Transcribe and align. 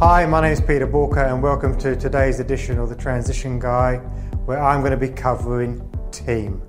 Hi, 0.00 0.24
my 0.24 0.40
name 0.40 0.52
is 0.52 0.62
Peter 0.62 0.86
Walker, 0.86 1.20
and 1.20 1.42
welcome 1.42 1.76
to 1.76 1.94
today's 1.94 2.40
edition 2.40 2.78
of 2.78 2.88
the 2.88 2.96
Transition 2.96 3.58
Guy, 3.58 3.98
where 4.46 4.58
I'm 4.58 4.80
going 4.80 4.92
to 4.92 4.96
be 4.96 5.10
covering 5.10 5.86
team. 6.10 6.62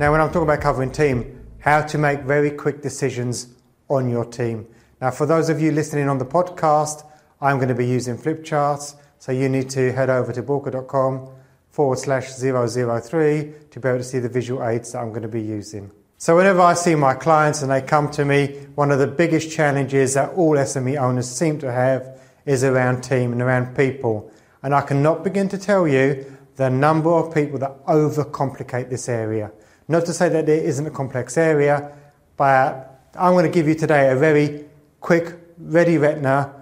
Now, 0.00 0.10
when 0.10 0.20
I'm 0.20 0.30
talking 0.30 0.42
about 0.42 0.60
covering 0.60 0.90
team, 0.90 1.46
how 1.60 1.82
to 1.82 1.96
make 1.96 2.22
very 2.22 2.50
quick 2.50 2.82
decisions 2.82 3.54
on 3.88 4.10
your 4.10 4.24
team. 4.24 4.66
Now, 5.00 5.12
for 5.12 5.26
those 5.26 5.48
of 5.48 5.60
you 5.60 5.70
listening 5.70 6.08
on 6.08 6.18
the 6.18 6.26
podcast, 6.26 7.08
I'm 7.40 7.58
going 7.58 7.68
to 7.68 7.74
be 7.76 7.86
using 7.86 8.18
flip 8.18 8.42
charts, 8.42 8.96
so 9.20 9.30
you 9.30 9.48
need 9.48 9.70
to 9.70 9.92
head 9.92 10.10
over 10.10 10.32
to 10.32 10.42
walker.com 10.42 11.30
forward 11.68 12.00
slash 12.00 12.32
003 12.32 13.52
to 13.70 13.78
be 13.78 13.88
able 13.88 13.98
to 13.98 14.02
see 14.02 14.18
the 14.18 14.28
visual 14.28 14.66
aids 14.66 14.90
that 14.90 14.98
I'm 14.98 15.10
going 15.10 15.22
to 15.22 15.28
be 15.28 15.40
using. 15.40 15.92
So, 16.18 16.34
whenever 16.34 16.62
I 16.62 16.74
see 16.74 16.96
my 16.96 17.14
clients 17.14 17.62
and 17.62 17.70
they 17.70 17.80
come 17.80 18.10
to 18.10 18.24
me, 18.24 18.66
one 18.74 18.90
of 18.90 18.98
the 18.98 19.06
biggest 19.06 19.52
challenges 19.52 20.14
that 20.14 20.30
all 20.30 20.56
SME 20.56 21.00
owners 21.00 21.30
seem 21.30 21.60
to 21.60 21.70
have 21.70 22.19
is 22.50 22.64
around 22.64 23.02
team 23.02 23.30
and 23.30 23.40
around 23.40 23.76
people. 23.76 24.28
And 24.60 24.74
I 24.74 24.80
cannot 24.80 25.22
begin 25.22 25.48
to 25.50 25.58
tell 25.58 25.86
you 25.86 26.36
the 26.56 26.68
number 26.68 27.08
of 27.08 27.32
people 27.32 27.60
that 27.60 27.86
overcomplicate 27.86 28.90
this 28.90 29.08
area. 29.08 29.52
Not 29.86 30.04
to 30.06 30.12
say 30.12 30.28
that 30.28 30.48
it 30.48 30.64
isn't 30.64 30.84
a 30.84 30.90
complex 30.90 31.38
area, 31.38 31.92
but 32.36 33.04
I'm 33.14 33.34
going 33.34 33.44
to 33.44 33.50
give 33.50 33.68
you 33.68 33.76
today 33.76 34.10
a 34.10 34.16
very 34.16 34.64
quick, 35.00 35.38
ready 35.58 35.96
retina, 35.96 36.52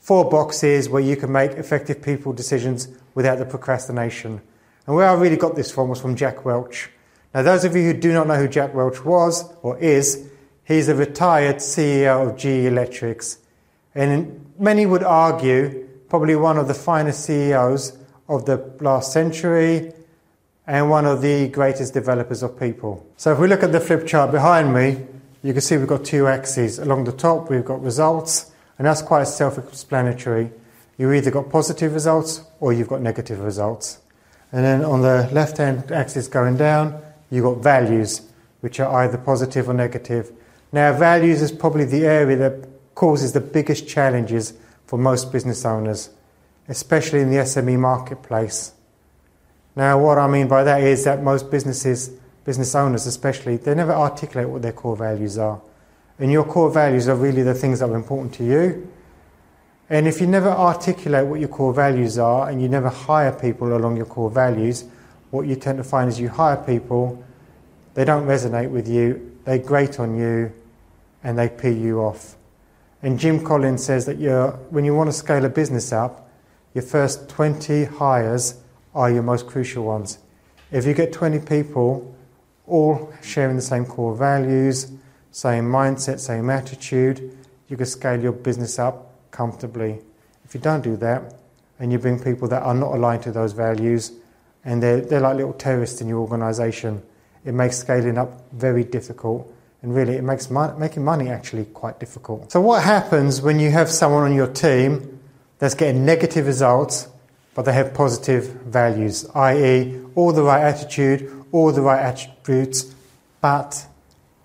four 0.00 0.28
boxes 0.28 0.88
where 0.88 1.02
you 1.02 1.14
can 1.14 1.30
make 1.30 1.52
effective 1.52 2.02
people 2.02 2.32
decisions 2.32 2.88
without 3.14 3.38
the 3.38 3.46
procrastination. 3.46 4.40
And 4.88 4.96
where 4.96 5.08
I 5.08 5.14
really 5.14 5.36
got 5.36 5.54
this 5.54 5.70
from 5.70 5.88
was 5.88 6.00
from 6.00 6.16
Jack 6.16 6.44
Welch. 6.44 6.90
Now, 7.32 7.42
those 7.42 7.64
of 7.64 7.76
you 7.76 7.84
who 7.84 7.94
do 7.94 8.12
not 8.12 8.26
know 8.26 8.34
who 8.34 8.48
Jack 8.48 8.74
Welch 8.74 9.04
was 9.04 9.44
or 9.62 9.78
is, 9.78 10.28
he's 10.64 10.88
a 10.88 10.96
retired 10.96 11.56
CEO 11.56 12.28
of 12.28 12.36
GE 12.36 12.66
Electrics. 12.66 13.38
And 13.98 14.46
many 14.56 14.86
would 14.86 15.02
argue, 15.02 15.88
probably 16.08 16.36
one 16.36 16.56
of 16.56 16.68
the 16.68 16.74
finest 16.74 17.24
CEOs 17.24 17.98
of 18.28 18.46
the 18.46 18.72
last 18.78 19.12
century 19.12 19.92
and 20.68 20.88
one 20.88 21.04
of 21.04 21.20
the 21.20 21.48
greatest 21.48 21.94
developers 21.94 22.44
of 22.44 22.60
people. 22.60 23.04
So, 23.16 23.32
if 23.32 23.40
we 23.40 23.48
look 23.48 23.64
at 23.64 23.72
the 23.72 23.80
flip 23.80 24.06
chart 24.06 24.30
behind 24.30 24.72
me, 24.72 25.04
you 25.42 25.52
can 25.52 25.60
see 25.60 25.76
we've 25.76 25.88
got 25.88 26.04
two 26.04 26.28
axes. 26.28 26.78
Along 26.78 27.04
the 27.04 27.12
top, 27.12 27.50
we've 27.50 27.64
got 27.64 27.82
results, 27.82 28.52
and 28.78 28.86
that's 28.86 29.02
quite 29.02 29.24
self 29.24 29.58
explanatory. 29.58 30.52
You 30.96 31.12
either 31.12 31.32
got 31.32 31.50
positive 31.50 31.92
results 31.92 32.42
or 32.60 32.72
you've 32.72 32.88
got 32.88 33.00
negative 33.00 33.40
results. 33.40 33.98
And 34.52 34.64
then 34.64 34.84
on 34.84 35.02
the 35.02 35.28
left 35.32 35.56
hand 35.56 35.90
axis 35.90 36.28
going 36.28 36.56
down, 36.56 37.02
you've 37.30 37.44
got 37.44 37.64
values, 37.64 38.22
which 38.60 38.78
are 38.78 39.02
either 39.02 39.18
positive 39.18 39.68
or 39.68 39.74
negative. 39.74 40.30
Now, 40.70 40.92
values 40.96 41.42
is 41.42 41.50
probably 41.50 41.84
the 41.84 42.06
area 42.06 42.36
that 42.36 42.77
causes 42.98 43.32
the 43.32 43.40
biggest 43.40 43.86
challenges 43.86 44.54
for 44.84 44.98
most 44.98 45.30
business 45.30 45.64
owners, 45.64 46.10
especially 46.66 47.20
in 47.20 47.30
the 47.30 47.36
SME 47.36 47.78
marketplace. 47.78 48.72
Now, 49.76 50.00
what 50.02 50.18
I 50.18 50.26
mean 50.26 50.48
by 50.48 50.64
that 50.64 50.82
is 50.82 51.04
that 51.04 51.22
most 51.22 51.48
businesses, 51.48 52.08
business 52.44 52.74
owners 52.74 53.06
especially, 53.06 53.56
they 53.56 53.72
never 53.76 53.92
articulate 53.92 54.48
what 54.48 54.62
their 54.62 54.72
core 54.72 54.96
values 54.96 55.38
are. 55.38 55.60
And 56.18 56.32
your 56.32 56.42
core 56.42 56.72
values 56.72 57.06
are 57.06 57.14
really 57.14 57.44
the 57.44 57.54
things 57.54 57.78
that 57.78 57.88
are 57.88 57.94
important 57.94 58.34
to 58.34 58.44
you. 58.44 58.90
And 59.88 60.08
if 60.08 60.20
you 60.20 60.26
never 60.26 60.50
articulate 60.50 61.24
what 61.24 61.38
your 61.38 61.50
core 61.50 61.72
values 61.72 62.18
are 62.18 62.48
and 62.48 62.60
you 62.60 62.68
never 62.68 62.88
hire 62.88 63.30
people 63.30 63.76
along 63.76 63.96
your 63.96 64.06
core 64.06 64.28
values, 64.28 64.84
what 65.30 65.46
you 65.46 65.54
tend 65.54 65.78
to 65.78 65.84
find 65.84 66.08
is 66.08 66.18
you 66.18 66.30
hire 66.30 66.56
people, 66.56 67.22
they 67.94 68.04
don't 68.04 68.26
resonate 68.26 68.70
with 68.70 68.88
you, 68.88 69.38
they 69.44 69.60
grate 69.60 70.00
on 70.00 70.18
you, 70.18 70.52
and 71.22 71.38
they 71.38 71.48
pee 71.48 71.70
you 71.70 72.00
off. 72.00 72.34
And 73.02 73.18
Jim 73.18 73.44
Collins 73.44 73.84
says 73.84 74.06
that 74.06 74.16
when 74.70 74.84
you 74.84 74.94
want 74.94 75.08
to 75.08 75.12
scale 75.12 75.44
a 75.44 75.48
business 75.48 75.92
up, 75.92 76.28
your 76.74 76.82
first 76.82 77.28
20 77.28 77.84
hires 77.84 78.60
are 78.94 79.10
your 79.10 79.22
most 79.22 79.46
crucial 79.46 79.84
ones. 79.84 80.18
If 80.70 80.84
you 80.84 80.94
get 80.94 81.12
20 81.12 81.40
people 81.40 82.14
all 82.66 83.12
sharing 83.22 83.56
the 83.56 83.62
same 83.62 83.84
core 83.84 84.14
values, 84.14 84.90
same 85.30 85.64
mindset, 85.64 86.18
same 86.18 86.50
attitude, 86.50 87.36
you 87.68 87.76
can 87.76 87.86
scale 87.86 88.20
your 88.20 88.32
business 88.32 88.78
up 88.78 89.12
comfortably. 89.30 90.00
If 90.44 90.54
you 90.54 90.60
don't 90.60 90.82
do 90.82 90.96
that, 90.96 91.34
and 91.78 91.92
you 91.92 91.98
bring 91.98 92.18
people 92.18 92.48
that 92.48 92.62
are 92.62 92.74
not 92.74 92.94
aligned 92.94 93.22
to 93.22 93.32
those 93.32 93.52
values, 93.52 94.12
and 94.64 94.82
they're, 94.82 95.00
they're 95.00 95.20
like 95.20 95.36
little 95.36 95.52
terrorists 95.52 96.00
in 96.00 96.08
your 96.08 96.18
organization, 96.18 97.02
it 97.44 97.52
makes 97.52 97.78
scaling 97.78 98.18
up 98.18 98.50
very 98.52 98.84
difficult. 98.84 99.52
And 99.82 99.94
really, 99.94 100.14
it 100.14 100.24
makes 100.24 100.50
mo- 100.50 100.76
making 100.76 101.04
money 101.04 101.28
actually 101.28 101.64
quite 101.66 102.00
difficult. 102.00 102.50
So, 102.50 102.60
what 102.60 102.82
happens 102.82 103.40
when 103.40 103.60
you 103.60 103.70
have 103.70 103.88
someone 103.88 104.24
on 104.24 104.34
your 104.34 104.48
team 104.48 105.20
that's 105.58 105.74
getting 105.74 106.04
negative 106.04 106.46
results, 106.46 107.08
but 107.54 107.62
they 107.62 107.72
have 107.72 107.94
positive 107.94 108.46
values, 108.62 109.24
i.e., 109.34 110.00
all 110.14 110.32
the 110.32 110.42
right 110.42 110.62
attitude, 110.62 111.44
all 111.52 111.72
the 111.72 111.82
right 111.82 112.00
attributes, 112.00 112.94
but 113.40 113.86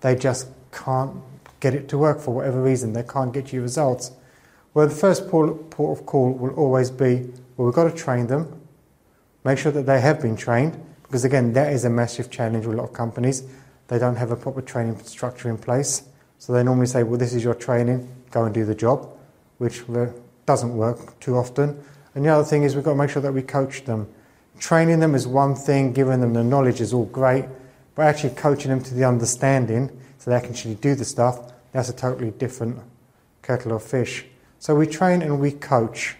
they 0.00 0.14
just 0.14 0.46
can't 0.70 1.16
get 1.60 1.74
it 1.74 1.88
to 1.88 1.98
work 1.98 2.20
for 2.20 2.32
whatever 2.32 2.62
reason? 2.62 2.92
They 2.92 3.02
can't 3.02 3.32
get 3.32 3.52
you 3.52 3.62
results. 3.62 4.12
Well, 4.72 4.86
the 4.86 4.94
first 4.94 5.28
port 5.30 5.78
of 5.78 6.06
call 6.06 6.32
will 6.32 6.50
always 6.54 6.90
be 6.90 7.28
well, 7.56 7.66
we've 7.66 7.74
got 7.74 7.84
to 7.84 7.96
train 7.96 8.26
them, 8.26 8.60
make 9.44 9.58
sure 9.58 9.70
that 9.72 9.86
they 9.86 10.00
have 10.00 10.20
been 10.20 10.36
trained, 10.36 10.80
because 11.04 11.24
again, 11.24 11.52
that 11.52 11.72
is 11.72 11.84
a 11.84 11.90
massive 11.90 12.30
challenge 12.30 12.66
with 12.66 12.74
a 12.74 12.78
lot 12.78 12.88
of 12.88 12.92
companies. 12.92 13.44
They 13.88 13.98
don't 13.98 14.16
have 14.16 14.30
a 14.30 14.36
proper 14.36 14.62
training 14.62 14.98
structure 15.04 15.48
in 15.48 15.58
place. 15.58 16.02
So 16.38 16.52
they 16.52 16.62
normally 16.62 16.86
say, 16.86 17.02
well, 17.02 17.18
this 17.18 17.34
is 17.34 17.42
your 17.44 17.54
training, 17.54 18.08
go 18.30 18.44
and 18.44 18.54
do 18.54 18.64
the 18.64 18.74
job, 18.74 19.08
which 19.58 19.82
doesn't 20.46 20.76
work 20.76 21.18
too 21.20 21.36
often. 21.36 21.82
And 22.14 22.24
the 22.24 22.28
other 22.30 22.44
thing 22.44 22.62
is 22.62 22.74
we've 22.74 22.84
got 22.84 22.92
to 22.92 22.98
make 22.98 23.10
sure 23.10 23.22
that 23.22 23.32
we 23.32 23.42
coach 23.42 23.84
them. 23.84 24.08
Training 24.58 25.00
them 25.00 25.14
is 25.14 25.26
one 25.26 25.54
thing, 25.54 25.92
giving 25.92 26.20
them 26.20 26.32
the 26.34 26.44
knowledge 26.44 26.80
is 26.80 26.92
all 26.92 27.06
great, 27.06 27.46
but 27.94 28.02
actually 28.02 28.34
coaching 28.34 28.70
them 28.70 28.82
to 28.82 28.94
the 28.94 29.04
understanding 29.04 29.90
so 30.18 30.30
they 30.30 30.40
can 30.40 30.50
actually 30.50 30.76
do 30.76 30.94
the 30.94 31.04
stuff, 31.04 31.52
that's 31.72 31.88
a 31.88 31.92
totally 31.92 32.30
different 32.30 32.78
kettle 33.42 33.72
of 33.72 33.82
fish. 33.82 34.24
So 34.58 34.74
we 34.74 34.86
train 34.86 35.20
and 35.20 35.38
we 35.38 35.50
coach. 35.50 36.16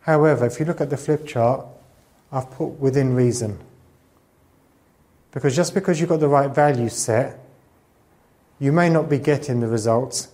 However, 0.00 0.46
if 0.46 0.60
you 0.60 0.66
look 0.66 0.80
at 0.80 0.90
the 0.90 0.96
flip 0.96 1.26
chart, 1.26 1.66
I've 2.30 2.50
put 2.50 2.66
within 2.78 3.14
reason. 3.14 3.58
Because 5.34 5.56
just 5.56 5.74
because 5.74 5.98
you've 5.98 6.08
got 6.08 6.20
the 6.20 6.28
right 6.28 6.48
value 6.48 6.88
set, 6.88 7.40
you 8.60 8.70
may 8.70 8.88
not 8.88 9.10
be 9.10 9.18
getting 9.18 9.58
the 9.58 9.66
results 9.66 10.28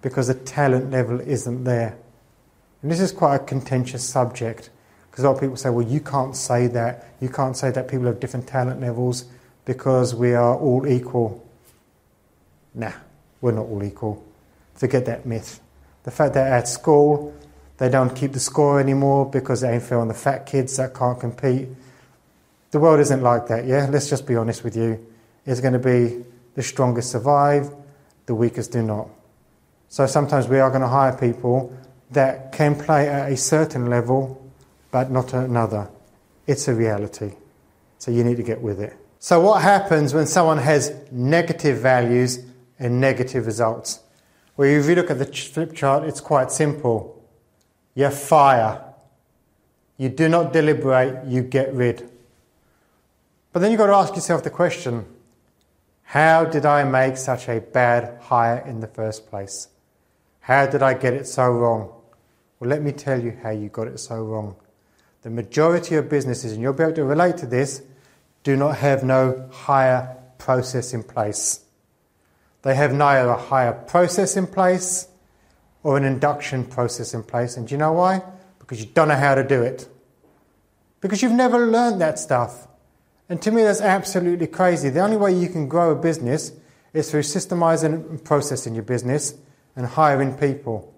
because 0.00 0.28
the 0.28 0.34
talent 0.34 0.90
level 0.90 1.20
isn't 1.20 1.64
there. 1.64 1.98
And 2.80 2.90
this 2.90 2.98
is 2.98 3.12
quite 3.12 3.34
a 3.36 3.38
contentious 3.38 4.02
subject 4.02 4.70
because 5.10 5.24
a 5.24 5.28
lot 5.28 5.34
of 5.34 5.40
people 5.40 5.56
say, 5.56 5.68
well, 5.68 5.86
you 5.86 6.00
can't 6.00 6.34
say 6.34 6.68
that. 6.68 7.06
You 7.20 7.28
can't 7.28 7.54
say 7.54 7.70
that 7.70 7.86
people 7.86 8.06
have 8.06 8.18
different 8.18 8.46
talent 8.46 8.80
levels 8.80 9.26
because 9.66 10.14
we 10.14 10.32
are 10.32 10.56
all 10.56 10.86
equal. 10.86 11.46
Nah, 12.74 12.92
we're 13.42 13.52
not 13.52 13.66
all 13.66 13.84
equal. 13.84 14.24
Forget 14.74 15.04
that 15.04 15.26
myth. 15.26 15.60
The 16.04 16.10
fact 16.10 16.32
that 16.32 16.50
at 16.50 16.66
school 16.66 17.34
they 17.76 17.90
don't 17.90 18.16
keep 18.16 18.32
the 18.32 18.40
score 18.40 18.80
anymore 18.80 19.30
because 19.30 19.60
they 19.60 19.74
ain't 19.74 19.82
fair 19.82 19.98
on 19.98 20.08
the 20.08 20.14
fat 20.14 20.46
kids 20.46 20.78
that 20.78 20.94
can't 20.94 21.20
compete 21.20 21.68
the 22.70 22.80
world 22.80 23.00
isn't 23.00 23.22
like 23.22 23.46
that, 23.48 23.66
yeah? 23.66 23.88
Let's 23.90 24.08
just 24.08 24.26
be 24.26 24.36
honest 24.36 24.64
with 24.64 24.76
you. 24.76 25.04
It's 25.44 25.60
going 25.60 25.72
to 25.72 25.78
be 25.78 26.24
the 26.54 26.62
strongest 26.62 27.10
survive, 27.10 27.70
the 28.26 28.34
weakest 28.34 28.72
do 28.72 28.82
not. 28.82 29.08
So 29.88 30.06
sometimes 30.06 30.48
we 30.48 30.58
are 30.58 30.70
going 30.70 30.82
to 30.82 30.88
hire 30.88 31.16
people 31.16 31.72
that 32.10 32.52
can 32.52 32.74
play 32.74 33.08
at 33.08 33.30
a 33.30 33.36
certain 33.36 33.86
level, 33.86 34.42
but 34.90 35.10
not 35.10 35.32
another. 35.32 35.88
It's 36.46 36.68
a 36.68 36.74
reality. 36.74 37.32
So 37.98 38.10
you 38.10 38.24
need 38.24 38.36
to 38.36 38.42
get 38.42 38.60
with 38.60 38.80
it. 38.80 38.96
So, 39.18 39.40
what 39.40 39.62
happens 39.62 40.12
when 40.14 40.26
someone 40.26 40.58
has 40.58 40.94
negative 41.10 41.78
values 41.78 42.44
and 42.78 43.00
negative 43.00 43.46
results? 43.46 44.00
Well, 44.56 44.68
if 44.68 44.86
you 44.86 44.94
look 44.94 45.10
at 45.10 45.18
the 45.18 45.26
flip 45.26 45.74
chart, 45.74 46.04
it's 46.04 46.20
quite 46.20 46.52
simple. 46.52 47.24
You 47.94 48.10
fire. 48.10 48.82
You 49.96 50.10
do 50.10 50.28
not 50.28 50.52
deliberate, 50.52 51.26
you 51.26 51.42
get 51.42 51.72
rid. 51.74 52.08
But 53.56 53.60
then 53.60 53.70
you've 53.70 53.78
got 53.78 53.86
to 53.86 53.94
ask 53.94 54.14
yourself 54.14 54.42
the 54.42 54.50
question 54.50 55.06
how 56.02 56.44
did 56.44 56.66
I 56.66 56.84
make 56.84 57.16
such 57.16 57.48
a 57.48 57.58
bad 57.58 58.20
hire 58.20 58.58
in 58.58 58.80
the 58.80 58.86
first 58.86 59.30
place? 59.30 59.68
How 60.40 60.66
did 60.66 60.82
I 60.82 60.92
get 60.92 61.14
it 61.14 61.26
so 61.26 61.48
wrong? 61.48 61.90
Well, 62.60 62.68
let 62.68 62.82
me 62.82 62.92
tell 62.92 63.18
you 63.18 63.34
how 63.42 63.48
you 63.48 63.70
got 63.70 63.86
it 63.86 63.98
so 63.98 64.22
wrong. 64.22 64.56
The 65.22 65.30
majority 65.30 65.94
of 65.94 66.10
businesses, 66.10 66.52
and 66.52 66.60
you'll 66.60 66.74
be 66.74 66.82
able 66.82 66.96
to 66.96 67.04
relate 67.06 67.38
to 67.38 67.46
this, 67.46 67.82
do 68.42 68.56
not 68.56 68.76
have 68.76 69.02
no 69.02 69.48
hire 69.50 70.18
process 70.36 70.92
in 70.92 71.02
place. 71.02 71.64
They 72.60 72.74
have 72.74 72.92
neither 72.92 73.30
a 73.30 73.38
hire 73.38 73.72
process 73.72 74.36
in 74.36 74.48
place 74.48 75.08
or 75.82 75.96
an 75.96 76.04
induction 76.04 76.66
process 76.66 77.14
in 77.14 77.22
place. 77.22 77.56
And 77.56 77.66
do 77.66 77.72
you 77.72 77.78
know 77.78 77.92
why? 77.92 78.22
Because 78.58 78.80
you 78.80 78.86
don't 78.92 79.08
know 79.08 79.16
how 79.16 79.34
to 79.34 79.42
do 79.42 79.62
it. 79.62 79.88
Because 81.00 81.22
you've 81.22 81.32
never 81.32 81.66
learned 81.66 82.02
that 82.02 82.18
stuff. 82.18 82.65
And 83.28 83.42
to 83.42 83.50
me, 83.50 83.62
that's 83.62 83.80
absolutely 83.80 84.46
crazy. 84.46 84.88
The 84.88 85.00
only 85.00 85.16
way 85.16 85.32
you 85.32 85.48
can 85.48 85.68
grow 85.68 85.90
a 85.90 85.96
business 85.96 86.52
is 86.92 87.10
through 87.10 87.22
systemizing 87.22 88.08
and 88.08 88.24
processing 88.24 88.74
your 88.74 88.84
business 88.84 89.34
and 89.74 89.86
hiring 89.86 90.34
people. 90.34 90.94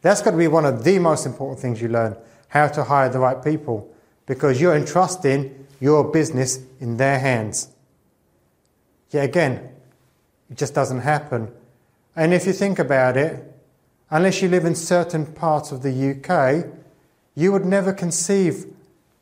That's 0.00 0.22
got 0.22 0.30
to 0.30 0.36
be 0.36 0.48
one 0.48 0.64
of 0.64 0.84
the 0.84 0.98
most 0.98 1.26
important 1.26 1.60
things 1.60 1.82
you 1.82 1.88
learn 1.88 2.16
how 2.48 2.66
to 2.68 2.84
hire 2.84 3.10
the 3.10 3.18
right 3.18 3.42
people 3.44 3.92
because 4.26 4.60
you're 4.60 4.74
entrusting 4.74 5.66
your 5.80 6.04
business 6.04 6.58
in 6.80 6.96
their 6.96 7.18
hands. 7.18 7.68
Yet 9.10 9.24
again, 9.24 9.70
it 10.50 10.56
just 10.56 10.74
doesn't 10.74 11.00
happen. 11.00 11.52
And 12.16 12.32
if 12.32 12.46
you 12.46 12.52
think 12.52 12.78
about 12.78 13.16
it, 13.16 13.44
unless 14.10 14.42
you 14.42 14.48
live 14.48 14.64
in 14.64 14.74
certain 14.74 15.26
parts 15.26 15.72
of 15.72 15.82
the 15.82 16.10
UK, 16.10 16.66
you 17.34 17.52
would 17.52 17.64
never 17.64 17.92
conceive 17.92 18.66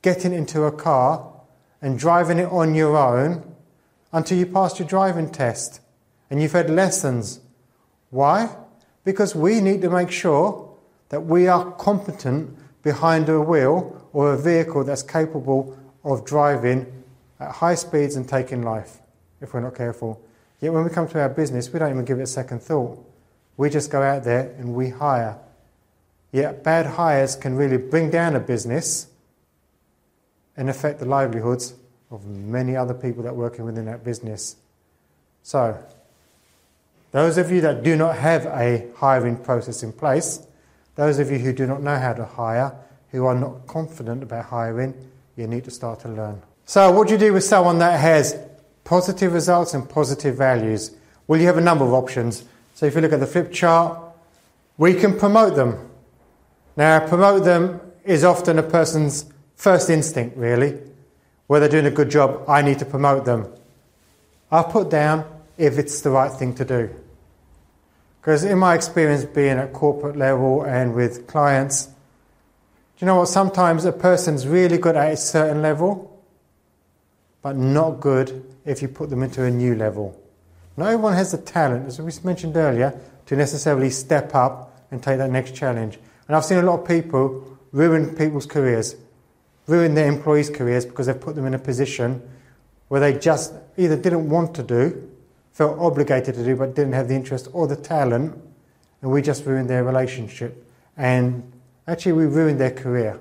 getting 0.02 0.32
into 0.32 0.62
a 0.64 0.72
car 0.72 1.35
and 1.80 1.98
driving 1.98 2.38
it 2.38 2.50
on 2.50 2.74
your 2.74 2.96
own 2.96 3.54
until 4.12 4.38
you 4.38 4.46
passed 4.46 4.78
your 4.78 4.88
driving 4.88 5.30
test 5.30 5.80
and 6.30 6.40
you've 6.40 6.52
had 6.52 6.70
lessons. 6.70 7.40
Why? 8.10 8.54
Because 9.04 9.34
we 9.34 9.60
need 9.60 9.82
to 9.82 9.90
make 9.90 10.10
sure 10.10 10.74
that 11.10 11.20
we 11.20 11.46
are 11.46 11.70
competent 11.72 12.56
behind 12.82 13.28
a 13.28 13.40
wheel 13.40 14.08
or 14.12 14.32
a 14.32 14.38
vehicle 14.38 14.84
that's 14.84 15.02
capable 15.02 15.76
of 16.04 16.24
driving 16.24 17.04
at 17.38 17.52
high 17.52 17.74
speeds 17.74 18.16
and 18.16 18.28
taking 18.28 18.62
life 18.62 18.98
if 19.40 19.52
we're 19.52 19.60
not 19.60 19.74
careful. 19.74 20.20
Yet 20.60 20.72
when 20.72 20.84
we 20.84 20.90
come 20.90 21.08
to 21.08 21.20
our 21.20 21.28
business, 21.28 21.72
we 21.72 21.78
don't 21.78 21.90
even 21.90 22.04
give 22.04 22.18
it 22.18 22.22
a 22.22 22.26
second 22.26 22.62
thought. 22.62 22.98
We 23.56 23.70
just 23.70 23.90
go 23.90 24.02
out 24.02 24.24
there 24.24 24.54
and 24.58 24.74
we 24.74 24.90
hire. 24.90 25.38
Yet 26.32 26.64
bad 26.64 26.86
hires 26.86 27.36
can 27.36 27.56
really 27.56 27.76
bring 27.76 28.10
down 28.10 28.34
a 28.34 28.40
business 28.40 29.08
and 30.56 30.70
affect 30.70 30.98
the 31.00 31.06
livelihoods 31.06 31.74
of 32.10 32.24
many 32.26 32.76
other 32.76 32.94
people 32.94 33.22
that 33.22 33.30
are 33.30 33.34
working 33.34 33.64
within 33.64 33.84
that 33.86 34.04
business. 34.04 34.56
So, 35.42 35.76
those 37.12 37.38
of 37.38 37.50
you 37.50 37.60
that 37.62 37.82
do 37.82 37.96
not 37.96 38.16
have 38.16 38.46
a 38.46 38.88
hiring 38.96 39.36
process 39.36 39.82
in 39.82 39.92
place, 39.92 40.46
those 40.96 41.18
of 41.18 41.30
you 41.30 41.38
who 41.38 41.52
do 41.52 41.66
not 41.66 41.82
know 41.82 41.96
how 41.96 42.12
to 42.12 42.24
hire, 42.24 42.74
who 43.10 43.24
are 43.24 43.34
not 43.34 43.66
confident 43.66 44.22
about 44.22 44.46
hiring, 44.46 44.94
you 45.36 45.46
need 45.46 45.64
to 45.64 45.70
start 45.70 46.00
to 46.00 46.08
learn. 46.08 46.42
So, 46.64 46.90
what 46.90 47.08
do 47.08 47.14
you 47.14 47.18
do 47.18 47.32
with 47.32 47.44
someone 47.44 47.78
that 47.78 48.00
has 48.00 48.38
positive 48.84 49.32
results 49.32 49.74
and 49.74 49.88
positive 49.88 50.36
values? 50.36 50.90
Well, 51.26 51.40
you 51.40 51.46
have 51.46 51.58
a 51.58 51.62
number 51.62 51.84
of 51.84 51.92
options. 51.92 52.44
So, 52.74 52.86
if 52.86 52.94
you 52.94 53.00
look 53.00 53.12
at 53.12 53.20
the 53.20 53.26
flip 53.26 53.52
chart, 53.52 53.98
we 54.78 54.94
can 54.94 55.18
promote 55.18 55.54
them. 55.54 55.90
Now, 56.76 57.06
promote 57.06 57.44
them 57.44 57.80
is 58.04 58.24
often 58.24 58.58
a 58.58 58.62
person's 58.62 59.24
first 59.56 59.90
instinct, 59.90 60.36
really. 60.36 60.78
Where 61.48 61.60
they're 61.60 61.68
doing 61.68 61.86
a 61.86 61.90
good 61.90 62.10
job, 62.10 62.44
I 62.48 62.62
need 62.62 62.78
to 62.78 62.84
promote 62.84 63.24
them. 63.24 63.52
I'll 64.50 64.64
put 64.64 64.90
down 64.90 65.24
if 65.58 65.78
it's 65.78 66.00
the 66.00 66.10
right 66.10 66.30
thing 66.30 66.54
to 66.54 66.64
do. 66.64 66.90
Because 68.20 68.44
in 68.44 68.58
my 68.58 68.74
experience 68.74 69.24
being 69.24 69.58
at 69.58 69.72
corporate 69.72 70.16
level 70.16 70.62
and 70.62 70.94
with 70.94 71.26
clients, 71.26 71.86
do 71.86 71.92
you 73.04 73.06
know 73.06 73.16
what? 73.16 73.28
Sometimes 73.28 73.84
a 73.84 73.92
person's 73.92 74.46
really 74.46 74.78
good 74.78 74.96
at 74.96 75.12
a 75.12 75.16
certain 75.16 75.62
level, 75.62 76.20
but 77.42 77.56
not 77.56 78.00
good 78.00 78.44
if 78.64 78.82
you 78.82 78.88
put 78.88 79.10
them 79.10 79.22
into 79.22 79.44
a 79.44 79.50
new 79.50 79.74
level. 79.76 80.20
Not 80.76 80.88
everyone 80.88 81.12
has 81.14 81.30
the 81.32 81.38
talent, 81.38 81.86
as 81.86 82.00
we 82.00 82.10
mentioned 82.24 82.56
earlier, 82.56 82.98
to 83.26 83.36
necessarily 83.36 83.90
step 83.90 84.34
up 84.34 84.86
and 84.90 85.02
take 85.02 85.18
that 85.18 85.30
next 85.30 85.54
challenge. 85.54 85.98
And 86.26 86.36
I've 86.36 86.44
seen 86.44 86.58
a 86.58 86.62
lot 86.62 86.80
of 86.80 86.88
people 86.88 87.58
ruin 87.72 88.16
people's 88.16 88.46
careers 88.46 88.96
ruin 89.66 89.94
their 89.94 90.08
employees' 90.08 90.50
careers 90.50 90.86
because 90.86 91.06
they've 91.06 91.20
put 91.20 91.34
them 91.34 91.46
in 91.46 91.54
a 91.54 91.58
position 91.58 92.22
where 92.88 93.00
they 93.00 93.18
just 93.18 93.52
either 93.76 93.96
didn't 93.96 94.28
want 94.28 94.54
to 94.54 94.62
do, 94.62 95.10
felt 95.52 95.78
obligated 95.78 96.34
to 96.34 96.44
do, 96.44 96.56
but 96.56 96.74
didn't 96.74 96.92
have 96.92 97.08
the 97.08 97.14
interest 97.14 97.48
or 97.52 97.66
the 97.66 97.76
talent, 97.76 98.38
and 99.02 99.10
we 99.10 99.20
just 99.20 99.44
ruined 99.44 99.68
their 99.68 99.84
relationship. 99.84 100.64
And 100.96 101.52
actually, 101.86 102.12
we 102.12 102.26
ruined 102.26 102.60
their 102.60 102.70
career. 102.70 103.18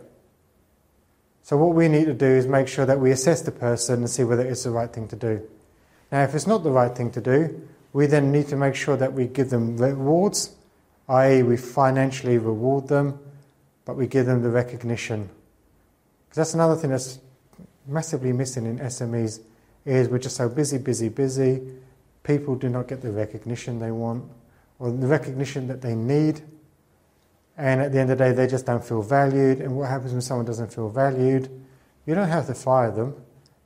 So, 1.44 1.58
what 1.58 1.76
we 1.76 1.88
need 1.88 2.06
to 2.06 2.14
do 2.14 2.26
is 2.26 2.48
make 2.48 2.68
sure 2.68 2.86
that 2.86 3.00
we 3.00 3.12
assess 3.12 3.42
the 3.42 3.52
person 3.52 4.00
and 4.00 4.10
see 4.10 4.24
whether 4.24 4.46
it's 4.46 4.64
the 4.64 4.72
right 4.72 4.92
thing 4.92 5.08
to 5.10 5.16
do. 5.16 5.48
Now, 6.12 6.24
if 6.24 6.36
it's 6.36 6.48
not 6.48 6.64
the 6.64 6.72
right 6.72 6.96
thing 6.96 7.12
to 7.12 7.22
do, 7.22 7.68
we 7.94 8.06
then 8.06 8.32
need 8.32 8.48
to 8.50 8.56
make 8.56 8.76
sure 8.76 8.98
that 8.98 9.14
we 9.14 9.28
give 9.28 9.50
them 9.50 9.78
rewards, 9.78 10.56
i.e., 11.10 11.44
we 11.44 11.58
financially 11.58 12.38
reward 12.38 12.88
them, 12.88 13.20
but 13.86 13.96
we 13.96 14.08
give 14.08 14.26
them 14.26 14.42
the 14.42 14.50
recognition 14.50 15.30
that's 16.42 16.54
another 16.54 16.76
thing 16.76 16.92
that's 16.92 17.20
massively 17.88 18.34
missing 18.34 18.66
in 18.66 18.80
SMEs 18.80 19.40
is 19.86 20.10
we're 20.10 20.20
just 20.20 20.36
so 20.36 20.50
busy, 20.50 20.78
busy, 20.78 21.10
busy. 21.10 21.62
People 22.24 22.56
do 22.56 22.70
not 22.70 22.88
get 22.88 23.02
the 23.02 23.12
recognition 23.12 23.80
they 23.80 23.92
want 23.92 24.26
or 24.80 24.92
the 24.92 25.08
recognition 25.08 25.68
that 25.68 25.82
they 25.82 25.96
need. 25.96 26.42
And 27.58 27.80
at 27.80 27.92
the 27.92 28.00
end 28.00 28.12
of 28.12 28.18
the 28.18 28.26
day, 28.26 28.32
they 28.34 28.48
just 28.48 28.66
don't 28.66 28.84
feel 28.84 29.02
valued. 29.02 29.60
And 29.62 29.78
what 29.78 29.90
happens 29.90 30.12
when 30.12 30.22
someone 30.22 30.46
doesn't 30.46 30.74
feel 30.74 30.90
valued? 30.90 31.50
You 32.06 32.16
don't 32.16 32.28
have 32.28 32.48
to 32.48 32.54
fire 32.54 32.92
them 32.92 33.16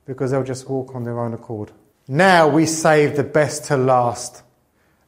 because 0.06 0.30
they'll 0.30 0.44
just 0.44 0.68
walk 0.68 0.94
on 0.94 1.04
their 1.04 1.18
own 1.18 1.34
accord. 1.34 1.72
Now 2.06 2.48
we 2.48 2.66
save 2.66 3.16
the 3.16 3.24
best 3.24 3.64
to 3.66 3.76
last. 3.76 4.42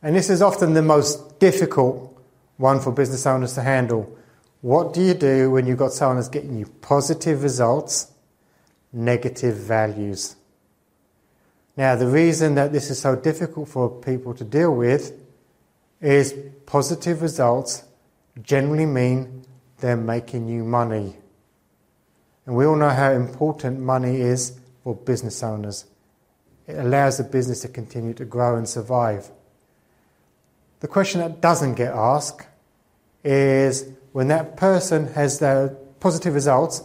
And 0.03 0.17
this 0.17 0.31
is 0.31 0.43
often 0.43 0.75
the 0.75 0.83
most 0.83 1.39
difficult 1.39 2.21
one 2.57 2.81
for 2.81 2.91
business 2.91 3.27
owners 3.27 3.55
to 3.55 3.63
handle 3.63 4.17
what 4.63 4.95
do 4.95 5.03
you 5.03 5.15
do 5.15 5.51
when 5.51 5.67
you've 5.67 5.79
got 5.79 5.93
someone 5.93 6.17
that's 6.17 6.29
getting 6.29 6.57
you 6.57 6.67
positive 6.67 7.43
results, 7.43 8.13
negative 8.93 9.57
values? 9.57 10.37
Now, 11.77 11.97
the 11.97 12.07
reason 12.07 12.55
that 12.55 12.73
this 12.73 12.89
is 12.89 13.01
so 13.01 13.17
difficult 13.17 13.69
for 13.69 13.91
people 13.91 14.35
to 14.35 14.45
deal 14.45 14.75
with 14.75 15.19
is 16.01 16.35
positive 16.65 17.23
results 17.23 17.83
generally 18.41 18.87
mean 18.87 19.45
they're 19.81 19.97
making 19.97 20.49
you 20.49 20.63
money. 20.63 21.17
And 22.47 22.55
we 22.55 22.65
all 22.65 22.77
know 22.77 22.91
how 22.91 23.11
important 23.11 23.81
money 23.81 24.21
is 24.21 24.61
for 24.85 24.95
business 24.95 25.43
owners. 25.43 25.87
It 26.69 26.77
allows 26.77 27.19
the 27.19 27.25
business 27.25 27.63
to 27.63 27.69
continue 27.69 28.15
to 28.15 28.25
grow 28.25 28.57
and 28.57 28.69
survive. 28.69 29.29
The 30.81 30.89
question 30.89 31.21
that 31.21 31.41
doesn't 31.41 31.75
get 31.75 31.93
asked 31.93 32.47
is 33.25 33.89
when 34.13 34.29
that 34.29 34.57
person 34.57 35.13
has 35.15 35.39
their 35.39 35.69
positive 36.01 36.35
results 36.35 36.83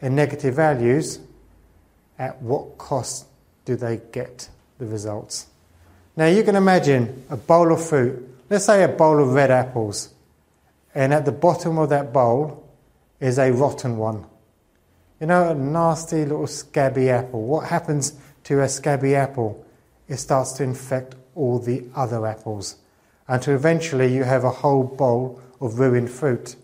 and 0.00 0.14
negative 0.14 0.54
values, 0.54 1.18
at 2.18 2.40
what 2.42 2.78
cost 2.78 3.26
do 3.64 3.76
they 3.76 4.00
get 4.12 4.48
the 4.78 4.86
results? 4.86 5.46
Now 6.16 6.26
you 6.26 6.42
can 6.42 6.56
imagine 6.56 7.24
a 7.28 7.36
bowl 7.36 7.72
of 7.72 7.86
fruit, 7.86 8.26
let's 8.48 8.64
say 8.64 8.82
a 8.82 8.88
bowl 8.88 9.22
of 9.22 9.34
red 9.34 9.50
apples, 9.50 10.14
and 10.94 11.12
at 11.12 11.24
the 11.24 11.32
bottom 11.32 11.78
of 11.78 11.90
that 11.90 12.12
bowl 12.12 12.66
is 13.20 13.38
a 13.38 13.50
rotten 13.52 13.96
one. 13.98 14.24
You 15.20 15.26
know, 15.26 15.50
a 15.50 15.54
nasty 15.54 16.24
little 16.24 16.46
scabby 16.46 17.10
apple. 17.10 17.42
What 17.42 17.68
happens 17.68 18.14
to 18.44 18.60
a 18.60 18.68
scabby 18.68 19.14
apple? 19.14 19.64
It 20.08 20.18
starts 20.18 20.52
to 20.52 20.62
infect 20.62 21.14
all 21.34 21.58
the 21.58 21.84
other 21.94 22.26
apples 22.26 22.76
until 23.28 23.54
eventually 23.54 24.14
you 24.14 24.24
have 24.24 24.44
a 24.44 24.50
whole 24.50 24.84
bowl 24.84 25.40
of 25.60 25.78
ruined 25.78 26.10
fruit. 26.10 26.56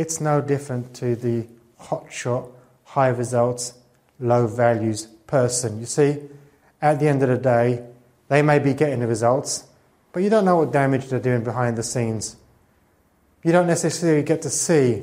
It's 0.00 0.18
no 0.18 0.40
different 0.40 0.94
to 0.94 1.14
the 1.14 1.46
hotshot, 1.78 2.50
high 2.84 3.08
results, 3.08 3.74
low 4.18 4.46
values 4.46 5.04
person. 5.26 5.78
You 5.78 5.84
see, 5.84 6.16
at 6.80 6.98
the 6.98 7.06
end 7.06 7.22
of 7.22 7.28
the 7.28 7.36
day, 7.36 7.84
they 8.28 8.40
may 8.40 8.60
be 8.60 8.72
getting 8.72 9.00
the 9.00 9.06
results, 9.06 9.64
but 10.12 10.22
you 10.22 10.30
don't 10.30 10.46
know 10.46 10.56
what 10.56 10.72
damage 10.72 11.08
they're 11.08 11.20
doing 11.20 11.44
behind 11.44 11.76
the 11.76 11.82
scenes. 11.82 12.36
You 13.44 13.52
don't 13.52 13.66
necessarily 13.66 14.22
get 14.22 14.40
to 14.40 14.48
see 14.48 15.02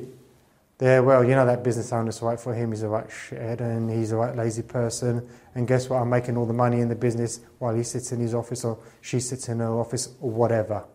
there, 0.79 1.03
well, 1.03 1.23
you 1.23 1.35
know 1.35 1.45
that 1.45 1.63
business 1.63 1.93
owner's 1.93 2.19
right 2.23 2.39
for 2.39 2.55
him, 2.55 2.71
he's 2.71 2.81
a 2.81 2.87
right 2.87 3.07
shithead 3.07 3.61
and 3.61 3.91
he's 3.91 4.11
a 4.11 4.15
right 4.15 4.35
lazy 4.35 4.63
person. 4.63 5.29
And 5.53 5.67
guess 5.67 5.89
what? 5.89 6.01
I'm 6.01 6.09
making 6.09 6.37
all 6.37 6.47
the 6.47 6.53
money 6.53 6.81
in 6.81 6.89
the 6.89 6.95
business 6.95 7.39
while 7.59 7.75
he 7.75 7.83
sits 7.83 8.11
in 8.11 8.19
his 8.19 8.33
office 8.33 8.65
or 8.65 8.79
she 9.01 9.19
sits 9.19 9.47
in 9.47 9.59
her 9.59 9.79
office 9.79 10.09
or 10.21 10.31
whatever. 10.31 10.85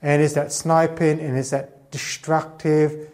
And 0.00 0.22
it's 0.22 0.32
that 0.34 0.52
sniping 0.52 1.20
and 1.20 1.36
it's 1.36 1.50
that 1.50 1.83
destructive, 1.94 3.08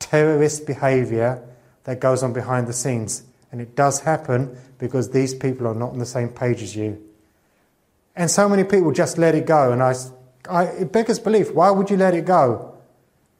terrorist 0.00 0.66
behavior 0.66 1.40
that 1.84 2.00
goes 2.00 2.20
on 2.24 2.32
behind 2.32 2.66
the 2.66 2.72
scenes. 2.72 3.22
And 3.52 3.60
it 3.60 3.76
does 3.76 4.00
happen 4.00 4.58
because 4.78 5.10
these 5.10 5.32
people 5.32 5.68
are 5.68 5.74
not 5.74 5.90
on 5.90 6.00
the 6.00 6.06
same 6.06 6.30
page 6.30 6.60
as 6.60 6.74
you. 6.74 7.00
And 8.16 8.28
so 8.28 8.48
many 8.48 8.64
people 8.64 8.90
just 8.90 9.18
let 9.18 9.36
it 9.36 9.46
go. 9.46 9.70
And 9.70 9.80
I, 9.80 9.94
I, 10.50 10.64
it 10.64 10.90
beggars 10.90 11.20
belief. 11.20 11.52
Why 11.52 11.70
would 11.70 11.90
you 11.90 11.96
let 11.96 12.12
it 12.12 12.24
go? 12.24 12.74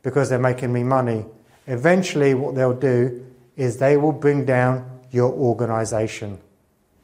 Because 0.05 0.29
they're 0.29 0.39
making 0.39 0.73
me 0.73 0.85
money. 0.85 1.27
Eventually, 1.67 2.35
what 2.35 2.55
they'll 2.55 2.73
do 2.73 3.27
is 3.57 3.79
they 3.79 3.97
will 3.97 4.13
bring 4.13 4.45
down 4.45 5.01
your 5.11 5.33
organization 5.33 6.39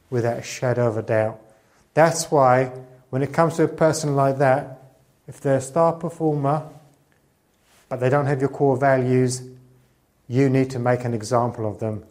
without 0.09 0.37
a 0.37 0.43
shadow 0.43 0.87
of 0.87 0.95
a 0.95 1.01
doubt. 1.01 1.41
That's 1.93 2.31
why, 2.31 2.71
when 3.09 3.21
it 3.21 3.33
comes 3.33 3.57
to 3.57 3.63
a 3.63 3.67
person 3.67 4.15
like 4.15 4.37
that, 4.37 4.81
if 5.27 5.41
they're 5.41 5.57
a 5.57 5.61
star 5.61 5.91
performer 5.91 6.69
but 7.91 7.99
they 7.99 8.09
don't 8.09 8.25
have 8.25 8.39
your 8.39 8.49
core 8.49 8.77
values, 8.77 9.41
you 10.29 10.49
need 10.49 10.69
to 10.69 10.79
make 10.79 11.03
an 11.03 11.13
example 11.13 11.69
of 11.69 11.79
them. 11.79 12.05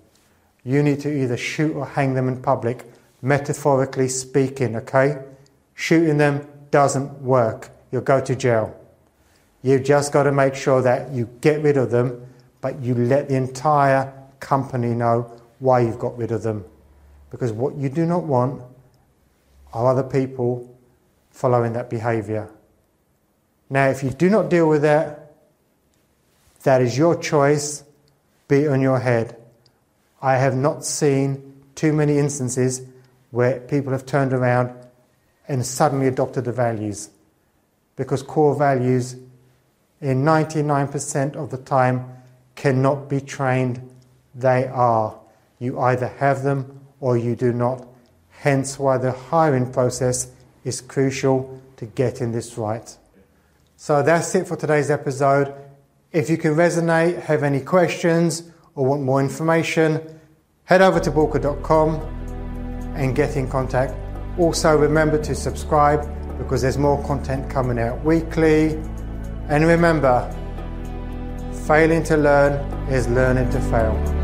You 0.63 0.83
need 0.83 1.01
to 1.01 1.11
either 1.11 1.39
shoot 1.39 1.75
or 1.75 1.87
hang 1.87 2.13
them 2.13 2.29
in 2.29 2.43
public, 2.43 2.85
metaphorically 3.23 4.09
speaking, 4.09 4.77
okay? 4.77 5.23
Shooting 5.73 6.19
them 6.19 6.47
doesn't 6.71 7.23
work. 7.23 7.71
You'll 7.91 8.03
go 8.03 8.21
to 8.21 8.37
jail. 8.37 8.79
You've 9.63 9.83
just 9.83 10.13
got 10.13 10.25
to 10.25 10.33
make 10.33 10.55
sure 10.55 10.83
that 10.83 11.13
you 11.13 11.31
get 11.41 11.63
rid 11.63 11.79
of 11.79 11.91
them, 11.91 12.27
but 12.61 12.79
you 12.83 12.95
let 12.95 13.31
the 13.31 13.37
entire 13.37 14.13
company 14.39 14.89
know 14.89 15.33
why 15.61 15.81
you've 15.81 15.99
got 15.99 16.15
rid 16.19 16.31
of 16.31 16.43
them. 16.43 16.63
Because 17.31 17.53
what 17.53 17.75
you 17.77 17.89
do 17.89 18.05
not 18.05 18.25
want 18.25 18.63
are 19.73 19.87
other 19.87 20.03
people 20.03 20.79
following 21.31 21.73
that 21.73 21.89
behavior. 21.89 22.51
Now, 23.71 23.89
if 23.89 24.03
you 24.03 24.11
do 24.11 24.29
not 24.29 24.51
deal 24.51 24.69
with 24.69 24.83
that, 24.83 25.20
that 26.63 26.83
is 26.83 26.97
your 26.97 27.17
choice, 27.17 27.85
be 28.49 28.67
on 28.67 28.81
your 28.81 28.99
head. 28.99 29.37
I 30.21 30.37
have 30.37 30.57
not 30.57 30.85
seen 30.85 31.63
too 31.75 31.93
many 31.93 32.19
instances 32.19 32.83
where 33.31 33.61
people 33.61 33.93
have 33.93 34.05
turned 34.05 34.33
around 34.33 34.75
and 35.49 35.65
suddenly 35.65 36.07
adopted 36.07 36.45
the 36.45 36.53
values. 36.53 37.11
Because 37.97 38.23
core 38.23 38.55
values, 38.55 39.17
in 40.01 40.25
99% 40.25 41.37
of 41.37 41.51
the 41.51 41.59
time, 41.59 42.09
cannot 42.55 43.09
be 43.09 43.21
trained, 43.21 43.81
they 44.35 44.67
are. 44.67 45.19
You 45.59 45.81
either 45.81 46.09
have 46.09 46.43
them 46.43 46.81
or 47.01 47.17
you 47.17 47.35
do 47.37 47.53
not. 47.53 47.87
Hence, 48.31 48.79
why 48.79 48.99
the 48.99 49.13
hiring 49.13 49.73
process 49.73 50.31
is 50.65 50.81
crucial 50.81 51.61
to 51.77 51.87
getting 51.87 52.33
this 52.33 52.59
right. 52.59 52.97
So 53.77 54.03
that's 54.03 54.35
it 54.35 54.47
for 54.47 54.57
today's 54.57 54.91
episode. 54.91 55.55
If 56.13 56.29
you 56.29 56.37
can 56.37 56.57
resonate, 56.57 57.23
have 57.23 57.45
any 57.45 57.61
questions, 57.61 58.51
or 58.75 58.85
want 58.85 59.03
more 59.03 59.21
information, 59.21 60.01
head 60.65 60.83
over 60.83 60.99
to 60.99 61.11
bulka.com 61.11 62.01
and 62.97 63.15
get 63.15 63.37
in 63.37 63.49
contact. 63.49 63.95
Also, 64.37 64.77
remember 64.77 65.23
to 65.23 65.37
subscribe 65.37 66.03
because 66.37 66.63
there's 66.63 66.79
more 66.79 67.01
content 67.05 67.49
coming 67.49 67.79
out 67.79 68.05
weekly. 68.05 68.71
And 69.49 69.65
remember, 69.65 70.29
failing 71.69 72.03
to 72.05 72.17
learn 72.17 72.55
is 72.89 73.07
learning 73.07 73.49
to 73.51 73.61
fail. 73.61 74.20